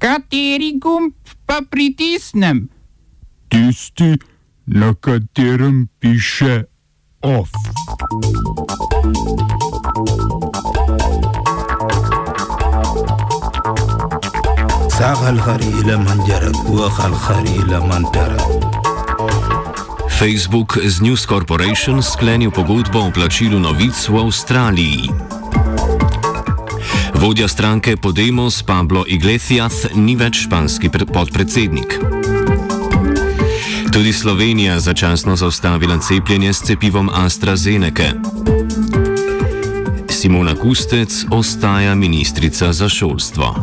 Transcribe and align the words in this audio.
Kateri 0.00 0.79
gumb 0.79 1.13
pa 1.45 1.61
pritisnem? 1.69 2.69
Tisti, 3.47 4.17
na 4.65 4.93
katerem 4.93 5.87
piše 5.99 6.63
OF. 7.21 7.49
ساق 15.01 15.23
الخري 15.27 15.69
إلى 15.81 15.97
من 15.97 16.23
جرب 16.27 16.69
وخ 16.69 17.05
الخري 17.05 17.49
إلى 17.49 17.79
من 17.79 18.11
ترك 18.11 18.41
Facebook 20.21 20.77
z 20.77 21.01
News 21.01 21.25
Corporation 21.25 21.97
sklenil 22.01 22.53
pogodbo 22.53 22.99
o 22.99 23.09
plačilu 23.09 23.57
novic 23.57 23.97
v 24.05 24.21
Avstraliji. 24.21 25.09
Vodja 27.21 27.47
stranke 27.47 27.97
Podemos 27.97 28.63
Pablo 28.63 29.03
Iglesias 29.07 29.85
ni 29.93 30.15
več 30.17 30.39
španski 30.47 30.89
podpredsednik. 30.89 31.93
Tudi 33.93 34.13
Slovenija 34.13 34.79
začasno 34.79 35.35
zaustavila 35.35 35.99
cepljenje 36.01 36.53
s 36.53 36.65
cepivom 36.65 37.11
AstraZeneca. 37.13 38.09
Simona 40.09 40.55
Kustec 40.55 41.13
ostaja 41.29 41.95
ministrica 41.95 42.73
za 42.73 42.89
šolstvo. 42.89 43.53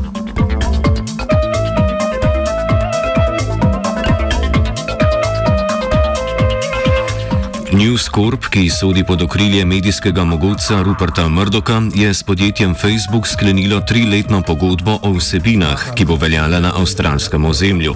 News 7.79 8.09
Corp, 8.11 8.49
ki 8.51 8.67
sodi 8.71 9.05
pod 9.07 9.23
okrilje 9.23 9.65
medijskega 9.65 10.25
mogulca 10.25 10.81
Ruperta 10.83 11.29
Murdoka, 11.29 11.83
je 11.95 12.15
s 12.15 12.23
podjetjem 12.23 12.75
Facebook 12.75 13.27
sklenilo 13.27 13.81
triletno 13.81 14.43
pogodbo 14.43 14.99
o 15.03 15.13
vsebinah, 15.15 15.95
ki 15.95 16.05
bo 16.05 16.17
veljala 16.19 16.59
na 16.61 16.73
avstralskem 16.75 17.45
ozemlju. 17.45 17.95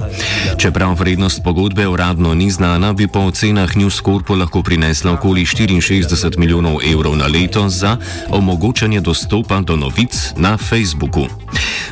Čeprav 0.59 0.95
vrednost 0.95 1.43
pogodbe 1.45 1.89
uradno 1.89 2.35
ni 2.35 2.51
znana, 2.51 2.93
bi 2.93 3.09
po 3.09 3.27
ocenah 3.27 3.77
News 3.77 3.99
Corpu 4.03 4.39
lahko 4.39 4.63
prinesla 4.63 5.13
okoli 5.19 5.43
64 5.43 6.39
milijonov 6.39 6.79
evrov 6.93 7.17
na 7.17 7.27
leto 7.27 7.69
za 7.69 7.97
omogočanje 8.31 9.01
dostopa 9.01 9.61
do 9.61 9.77
novic 9.77 10.15
na 10.37 10.57
Facebooku. 10.57 11.27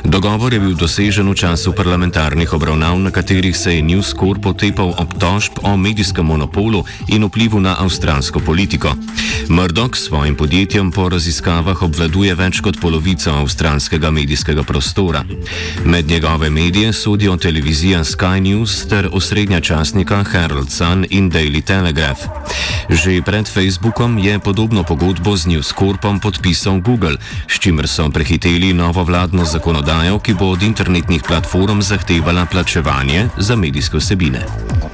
Dogovor 0.03 0.53
je 0.53 0.59
bil 0.59 0.73
dosežen 0.73 1.29
v 1.29 1.35
času 1.35 1.73
parlamentarnih 1.77 2.53
obravnav, 2.53 2.97
na 2.99 3.11
katerih 3.11 3.57
se 3.57 3.75
je 3.75 3.81
News 3.81 4.15
Corp 4.17 4.41
potepal 4.41 4.95
obtožb 4.97 5.61
o 5.61 5.77
medijskem 5.77 6.25
monopolu 6.25 6.83
in 7.07 7.23
vplivu 7.23 7.59
na 7.59 7.77
avstralsko 7.81 8.39
politiko. 8.39 8.95
Murdoch 9.49 9.97
s 9.97 10.05
svojim 10.07 10.35
podjetjem 10.35 10.91
po 10.91 11.09
raziskavah 11.09 11.81
obvladuje 11.83 12.35
več 12.35 12.61
kot 12.61 12.79
polovico 12.81 13.31
avstralskega 13.41 14.11
medijskega 14.11 14.63
prostora. 14.63 15.23
Med 15.85 16.07
njegove 16.07 16.49
medije 16.49 16.93
sodijo 16.93 17.37
televizija 17.37 18.03
Sky 18.03 18.39
News 18.39 18.87
ter 18.87 19.09
osrednja 19.11 19.59
časnika 19.61 20.23
Herald 20.23 20.69
Sun 20.71 21.05
in 21.09 21.31
Daily 21.31 21.61
Telegraph. 21.61 22.21
Že 22.89 23.21
pred 23.25 23.47
Facebookom 23.47 24.19
je 24.19 24.39
podobno 24.39 24.83
pogodbo 24.83 25.37
z 25.37 25.47
News 25.47 25.73
Corpom 25.79 26.19
podpisal 26.19 26.79
Google, 26.79 27.17
s 27.47 27.59
čimer 27.59 27.87
so 27.87 28.09
prehiteli 28.09 28.73
novo 28.73 29.03
vladno 29.03 29.45
zakonodajo, 29.45 30.19
ki 30.19 30.33
bo 30.33 30.51
od 30.51 30.63
internetnih 30.63 31.23
platform 31.23 31.81
zahtevala 31.81 32.45
plačevanje 32.45 33.29
za 33.37 33.55
medijske 33.55 33.97
vsebine. 33.97 34.90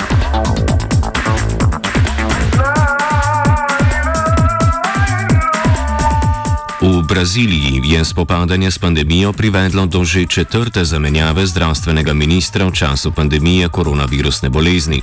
Braziliji 7.07 7.81
je 7.83 8.05
spopadanje 8.05 8.71
s 8.71 8.77
pandemijo 8.77 9.33
privedlo 9.33 9.85
do 9.85 10.03
že 10.03 10.25
četrte 10.25 10.85
zamenjave 10.85 11.47
zdravstvenega 11.47 12.13
ministra 12.13 12.65
v 12.65 12.71
času 12.71 13.11
pandemije 13.11 13.69
koronavirusne 13.69 14.49
bolezni. 14.49 15.01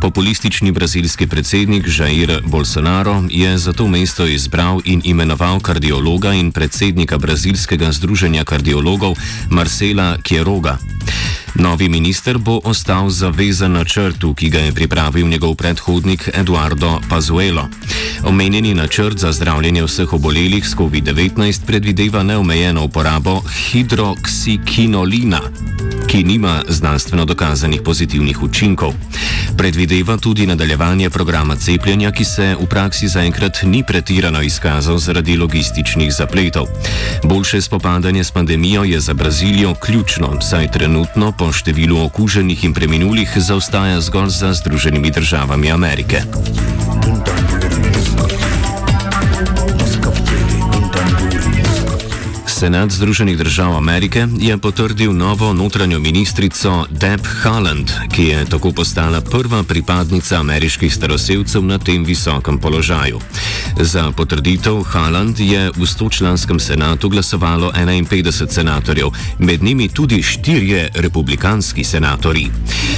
Populistični 0.00 0.72
brazilski 0.72 1.26
predsednik 1.26 1.86
Jair 1.98 2.42
Bolsonaro 2.46 3.22
je 3.30 3.58
za 3.58 3.72
to 3.72 3.86
mesto 3.88 4.26
izbral 4.26 4.80
in 4.84 5.00
imenoval 5.04 5.60
kardiologa 5.60 6.32
in 6.32 6.52
predsednika 6.52 7.18
brazilskega 7.18 7.92
združenja 7.92 8.44
kardiologov 8.44 9.14
Marcela 9.50 10.18
Kieroga. 10.22 10.78
Novi 11.54 11.88
minister 11.88 12.38
bo 12.38 12.60
ostal 12.64 13.10
zavezan 13.10 13.72
načrtu, 13.72 14.34
ki 14.34 14.48
ga 14.50 14.58
je 14.58 14.72
pripravil 14.72 15.28
njegov 15.28 15.54
predhodnik 15.54 16.30
Eduardo 16.34 17.00
Pazuelo. 17.08 17.68
Omenjeni 18.24 18.74
načrt 18.74 19.18
za 19.18 19.32
zdravljenje 19.32 19.84
vseh 19.84 20.12
obolelih 20.12 20.66
s 20.66 20.74
COVID-19 20.74 21.66
predvideva 21.66 22.22
neomejeno 22.22 22.84
uporabo 22.84 23.42
hidroksikinolina, 23.70 25.40
ki 26.14 26.24
nima 26.24 26.62
znanstveno 26.68 27.24
dokazanih 27.24 27.82
pozitivnih 27.82 28.42
učinkov. 28.42 28.92
Predvideva 29.56 30.16
tudi 30.16 30.46
nadaljevanje 30.46 31.10
programa 31.10 31.56
cepljenja, 31.56 32.12
ki 32.12 32.24
se 32.24 32.56
v 32.60 32.66
praksi 32.66 33.08
zaenkrat 33.08 33.62
ni 33.62 33.82
pretirano 33.82 34.42
izkazal 34.42 34.98
zaradi 34.98 35.36
logističnih 35.36 36.14
zapletov. 36.14 36.66
Boljše 37.24 37.60
spopadanje 37.60 38.24
s 38.24 38.30
pandemijo 38.30 38.84
je 38.84 39.00
za 39.00 39.14
Brazilijo 39.14 39.74
ključno, 39.74 40.38
saj 40.40 40.70
trenutno 40.70 41.32
po 41.32 41.50
številu 41.52 41.98
okuženih 42.04 42.64
in 42.64 42.74
preminulih 42.74 43.34
zaostaja 43.36 44.00
zgolj 44.00 44.28
za 44.28 44.54
Združenimi 44.54 45.10
državami 45.10 45.70
Amerike. 45.70 46.22
Senat 52.64 52.90
Združenih 52.90 53.38
držav 53.38 53.76
Amerike 53.76 54.26
je 54.40 54.58
potrdil 54.58 55.12
novo 55.12 55.52
notranjo 55.52 55.98
ministrico 56.00 56.86
Deb 56.90 57.20
Haaland, 57.42 57.90
ki 58.12 58.24
je 58.24 58.44
tako 58.44 58.72
postala 58.72 59.20
prva 59.20 59.62
pripadnica 59.62 60.40
ameriških 60.40 60.94
staroseljcev 60.94 61.64
na 61.64 61.78
tem 61.78 62.04
visokem 62.04 62.58
položaju. 62.58 63.20
Za 63.80 64.12
potrditev 64.16 64.80
Haaland 64.82 65.40
je 65.40 65.70
v 65.76 65.86
stočlanskem 65.86 66.60
senatu 66.60 67.08
glasovalo 67.08 67.72
51 67.76 68.48
senatorjev, 68.48 69.08
med 69.38 69.62
njimi 69.62 69.88
tudi 69.88 70.22
štirje 70.22 70.88
republikanski 70.94 71.84
senatorji. 71.84 72.50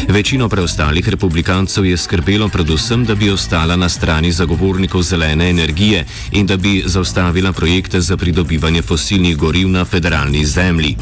Večino 0.09 0.49
preostalih 0.49 1.09
republikancev 1.09 1.87
je 1.87 1.97
skrbelo 1.97 2.49
predvsem, 2.49 3.05
da 3.05 3.15
bi 3.15 3.31
ostala 3.31 3.77
na 3.77 3.89
strani 3.89 4.33
zagovornikov 4.33 5.03
zelene 5.03 5.51
energije 5.51 6.07
in 6.33 6.47
da 6.47 6.57
bi 6.57 6.83
zaustavila 6.87 7.53
projekte 7.53 8.01
za 8.01 8.17
pridobivanje 8.17 8.83
fosilnih 8.83 9.37
goriv 9.37 9.56
goriv 9.57 9.69
na 9.69 9.85
federalni 9.85 10.45
zemlji. 10.47 10.97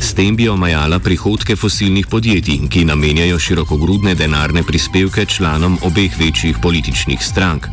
S 0.00 0.14
tem 0.14 0.36
bi 0.36 0.48
omajala 0.48 0.98
prihodke 0.98 1.56
fosilnih 1.56 2.06
podjetij, 2.06 2.66
ki 2.68 2.84
namenjajo 2.84 3.38
širokogrudne 3.38 4.14
denarne 4.14 4.62
prispevke 4.62 5.26
članom 5.26 5.78
obeh 5.82 6.10
večjih 6.18 6.56
političnih 6.62 7.22
strank. 7.22 7.68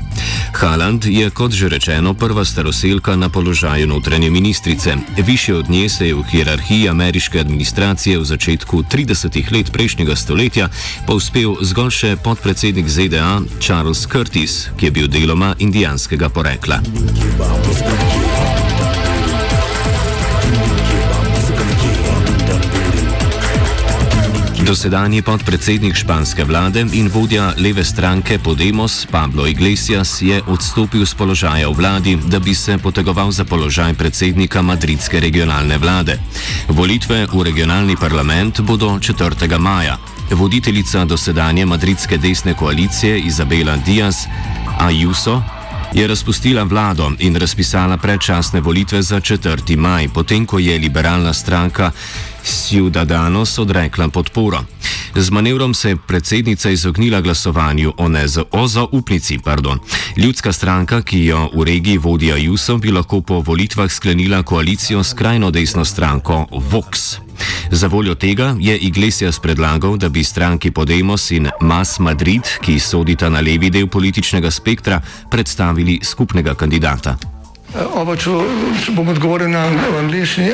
Haaland 0.54 1.06
je, 1.06 1.30
kot 1.30 1.52
že 1.52 1.70
rečeno, 1.70 2.14
prva 2.14 2.46
staroseljka 2.46 3.16
na 3.16 3.30
položaju 3.30 3.88
notranje 3.88 4.30
ministrice. 4.30 4.96
Više 5.26 5.56
od 5.56 5.70
nje 5.70 5.90
se 5.90 6.08
je 6.08 6.14
v 6.14 6.24
hierarhiji 6.24 6.90
ameriške 6.90 7.40
administracije 7.40 8.20
v 8.20 8.26
začetku 8.26 8.84
30 8.84 9.52
let 9.52 9.72
prejšnjega 9.72 10.16
stoletja 10.16 10.70
povzpel 11.08 11.56
zgolj 11.62 11.92
še 11.92 12.16
podpredsednik 12.24 12.90
ZDA 12.90 13.42
Charles 13.60 14.08
Curtis, 14.12 14.70
ki 14.78 14.86
je 14.86 14.92
bil 14.92 15.08
deloma 15.08 15.56
indijanskega 15.60 16.30
porekla. 16.30 16.82
Dosedanji 24.68 25.22
podpredsednik 25.22 25.96
španske 25.96 26.44
vlade 26.44 26.84
in 26.94 27.08
vodja 27.14 27.54
leve 27.58 27.84
stranke 27.84 28.40
Podemos 28.40 29.06
Pablo 29.12 29.48
Iglesias 29.48 30.22
je 30.22 30.42
odstopil 30.48 31.06
z 31.06 31.16
položaja 31.16 31.70
v 31.70 31.74
vladi, 31.74 32.18
da 32.28 32.40
bi 32.40 32.52
se 32.56 32.76
potegoval 32.78 33.32
za 33.32 33.46
položaj 33.46 33.94
predsednika 33.94 34.62
madridske 34.62 35.20
regionalne 35.20 35.78
vlade. 35.78 36.20
Volitve 36.68 37.28
v 37.32 37.44
regionalni 37.44 37.96
parlament 37.96 38.60
bodo 38.62 39.00
4. 39.00 39.58
maja. 39.58 39.98
Voditeljica 40.32 41.06
dosedanje 41.06 41.66
madridske 41.66 42.18
desne 42.18 42.54
koalicije 42.54 43.20
Izabela 43.20 43.78
Diaz 43.78 44.28
Ayuso 44.80 45.42
je 45.94 46.08
razpustila 46.08 46.64
vlado 46.64 47.12
in 47.20 47.36
razpisala 47.36 47.98
predčasne 47.98 48.62
volitve 48.62 49.02
za 49.02 49.20
4. 49.20 49.78
maj, 49.78 50.10
potem 50.14 50.46
ko 50.46 50.60
je 50.60 50.80
liberalna 50.80 51.34
stranka 51.34 51.92
Ciudadanos 52.48 53.60
odrekla 53.60 54.08
podporo. 54.08 54.64
Z 55.16 55.30
manevrom 55.30 55.74
se 55.74 55.90
je 55.90 55.98
predsednica 55.98 56.70
izognila 56.70 57.22
glasovanju 57.22 57.94
o, 57.98 58.08
o 58.52 58.68
zaupnici. 58.68 59.40
Pardon. 59.44 59.80
Ljudska 60.18 60.54
stranka, 60.54 61.02
ki 61.02 61.26
jo 61.26 61.50
v 61.56 61.64
regiji 61.64 61.98
vodi 61.98 62.32
Ajuso, 62.34 62.78
bi 62.78 62.92
lahko 62.92 63.22
po 63.22 63.40
volitvah 63.40 63.92
sklenila 63.92 64.44
koalicijo 64.44 65.04
s 65.04 65.14
krajno 65.14 65.52
desno 65.52 65.86
stranko 65.86 66.46
Vox. 66.52 67.18
Za 67.72 67.88
voljo 67.88 68.16
tega 68.16 68.56
je 68.60 68.78
Iglesias 68.78 69.40
predlagal, 69.40 69.98
da 69.98 70.10
bi 70.10 70.24
stranki 70.24 70.72
Podemos 70.72 71.32
in 71.32 71.50
Mas 71.62 72.00
Madrid, 72.00 72.42
ki 72.62 72.80
sodita 72.80 73.30
na 73.30 73.40
levi 73.40 73.70
del 73.70 73.88
političnega 73.88 74.52
spektra, 74.52 75.02
predstavili 75.32 76.00
skupnega 76.04 76.56
kandidata. 76.56 77.18
Oba, 77.94 78.16
če, 78.16 78.32
če 78.86 78.94
bom 78.96 79.10
odgovoril 79.12 79.50
na 79.52 79.68
angliški. 80.00 80.54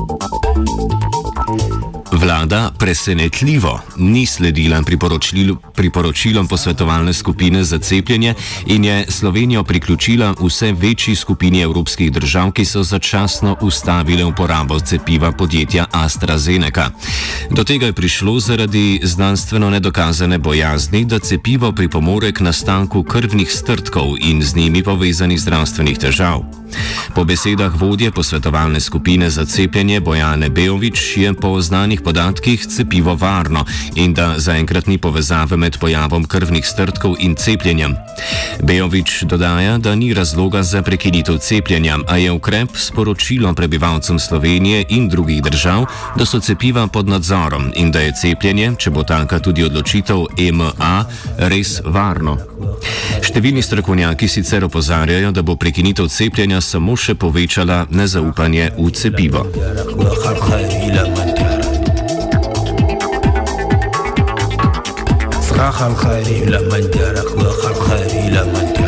Vlada 2.21 2.71
presenetljivo 2.79 3.81
ni 3.97 4.25
sledila 4.25 4.81
priporočilu- 4.81 5.57
priporočilom 5.75 6.47
posvetovalne 6.47 7.13
skupine 7.13 7.63
za 7.63 7.79
cepljenje 7.79 8.33
in 8.65 8.85
je 8.85 9.05
Slovenijo 9.09 9.63
priključila 9.63 10.35
vse 10.41 10.71
večji 10.71 11.15
skupini 11.15 11.61
evropskih 11.61 12.11
držav, 12.11 12.51
ki 12.51 12.65
so 12.65 12.83
začasno 12.83 13.57
ustavile 13.61 14.25
uporabo 14.25 14.79
cepiva 14.79 15.31
podjetja 15.31 15.85
AstraZeneca. 15.91 16.89
Do 17.49 17.63
tega 17.63 17.85
je 17.85 17.93
prišlo 17.93 18.39
zaradi 18.39 18.99
znanstveno 19.03 19.69
nedokazane 19.69 20.37
bojazni, 20.37 21.05
da 21.05 21.19
cepivo 21.19 21.71
pripomore 21.71 22.31
k 22.31 22.39
nastanku 22.39 23.03
krvnih 23.03 23.51
strtkov 23.51 24.15
in 24.19 24.43
z 24.43 24.55
njimi 24.55 24.83
povezanih 24.83 25.39
zdravstvenih 25.41 25.97
težav. 25.97 26.60
Po 27.15 27.23
besedah 27.23 27.75
vodje 27.75 28.11
posvetovalne 28.11 28.79
skupine 28.79 29.29
za 29.29 29.45
cepljenje 29.45 29.99
Bojane 29.99 30.49
Bejovič 30.49 31.17
je 31.17 31.33
po 31.33 31.61
znanih 31.61 32.01
podatkih 32.01 32.65
cepivo 32.67 33.15
varno 33.15 33.65
in 33.95 34.13
da 34.13 34.39
zaenkrat 34.39 34.87
ni 34.87 34.97
povezave 34.97 35.57
med 35.57 35.77
pojavom 35.77 36.25
krvnih 36.25 36.65
strtkov 36.67 37.15
in 37.19 37.35
cepljenjem. 37.35 37.95
Bejovič 38.63 39.23
dodaja, 39.23 39.77
da 39.77 39.95
ni 39.95 40.13
razloga 40.13 40.63
za 40.63 40.81
prekinitev 40.81 41.37
cepljenja, 41.37 41.97
a 42.07 42.17
je 42.17 42.31
ukrep 42.31 42.69
sporočilo 42.75 43.53
prebivalcem 43.53 44.19
Slovenije 44.19 44.85
in 44.89 45.09
drugih 45.09 45.41
držav, 45.43 45.85
da 46.15 46.25
so 46.25 46.39
cepiva 46.39 46.87
pod 46.87 47.07
nadzorom 47.07 47.71
in 47.75 47.91
da 47.91 47.99
je 47.99 48.13
cepljenje, 48.21 48.73
če 48.77 48.89
bo 48.89 49.03
taka 49.03 49.39
tudi 49.39 49.63
odločitev 49.63 50.25
EMA, 50.37 51.05
res 51.37 51.81
varno. 51.85 52.37
Številni 53.21 53.61
strokovnjaki 53.61 54.27
sicer 54.27 54.63
opozarjajo, 54.65 55.31
da 55.31 55.41
bo 55.41 55.55
prekinitev 55.55 56.07
cepljenja 56.07 56.60
samo 56.60 56.92
še 56.96 57.14
povečala 57.16 57.88
nezaupanje 57.90 58.76
v 58.76 58.92
cepivo. 58.92 59.42
وخال 59.96 60.36
خير 60.42 60.70
إلى 60.86 61.02
من 61.16 61.28
ترى 61.34 61.66
صراخ 65.40 65.82
الخير 65.82 66.26
إلى 66.44 66.58
من 66.70 66.90
ترى 66.90 67.22
وخال 67.40 67.76
خير 67.88 68.10
إلى 68.28 68.42
من 68.44 68.72
ترى 68.76 68.79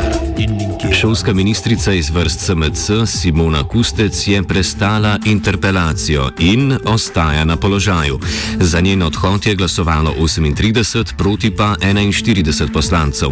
Šolska 0.92 1.34
ministrica 1.34 1.94
iz 1.94 2.10
vrst 2.10 2.40
SMC 2.40 2.90
Simona 3.06 3.68
Kustec 3.68 4.28
je 4.28 4.44
prestala 4.44 5.18
interpelacijo 5.26 6.30
in 6.40 6.78
ostaja 6.86 7.46
na 7.46 7.58
položaju. 7.58 8.20
Za 8.60 8.80
njen 8.80 9.02
odhod 9.02 9.46
je 9.46 9.56
glasovalo 9.56 10.14
38 10.20 11.16
proti 11.18 11.52
pa 11.52 11.76
41 11.82 12.74
poslancev. 12.74 13.30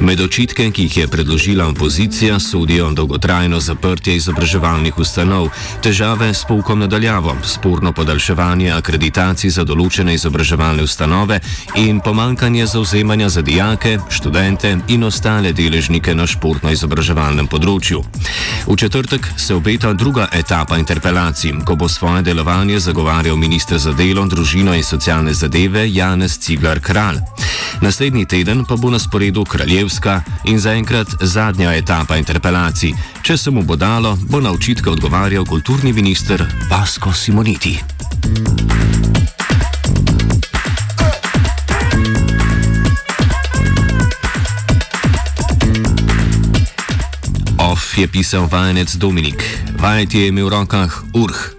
Med 0.00 0.20
očitke, 0.20 0.70
ki 0.70 0.82
jih 0.82 0.96
je 0.96 1.08
predložila 1.08 1.66
opozicija, 1.66 2.38
sodijo 2.38 2.90
dolgotrajno 2.90 3.60
zaprtje 3.60 4.16
izobraževalnih 4.16 4.98
ustanov, 4.98 5.48
težave 5.82 6.34
s 6.34 6.44
poukom 6.48 6.78
nadaljavo, 6.78 7.36
sporno 7.44 7.92
podaljševanje 7.92 8.72
akreditacij 8.72 9.50
za 9.50 9.64
določene 9.64 10.14
izobraževalne 10.14 10.82
ustanove 10.82 11.40
in 11.76 12.00
pomankanje 12.00 12.66
zauzemanja 12.66 13.28
za 13.28 13.42
dijake, 13.42 13.98
študente 14.10 14.78
in 14.88 15.04
ostale 15.04 15.52
deležnike 15.52 16.14
na 16.14 16.26
športno-izobraževalnem 16.88 17.48
področju. 17.48 18.02
V 18.66 18.76
četrtek 18.76 19.26
se 19.36 19.54
obeta 19.54 19.92
druga 19.92 20.28
etapa 20.32 20.78
interpelacij, 20.78 21.64
ko 21.64 21.76
bo 21.76 21.88
svoje 21.88 22.22
delovanje 22.22 22.80
zagovarjal 22.80 23.36
ministr 23.36 23.78
za 23.78 23.92
delo, 23.92 24.26
družino 24.26 24.74
in 24.74 24.84
socialne 24.84 25.34
zadeve 25.34 25.88
Janez 25.88 26.38
Ciglar 26.38 26.80
Kralj. 26.80 27.20
Naslednji 27.82 28.26
teden 28.26 28.64
pa 28.64 28.76
bo 28.76 28.90
na 28.90 28.98
sporedu 28.98 29.44
kraljevska 29.44 30.22
in 30.44 30.58
zaenkrat 30.58 31.08
zadnja 31.22 31.74
etapa 31.74 32.16
interpelacij. 32.16 32.94
Če 33.22 33.36
se 33.36 33.50
mu 33.50 33.62
bo 33.62 33.76
dalo, 33.76 34.16
bo 34.28 34.40
na 34.40 34.52
očitke 34.52 34.90
odgovarjal 34.90 35.46
kulturni 35.46 35.92
minister 35.92 36.44
Vasko 36.70 37.12
Simoniti. 37.12 37.97
Je 47.98 48.06
pisal 48.08 48.46
vajenec 48.46 48.94
Dominik, 48.94 49.42
vajeti 49.80 50.18
je 50.18 50.28
imel 50.30 50.46
v 50.46 50.54
rokah 50.54 51.02
urh. 51.14 51.57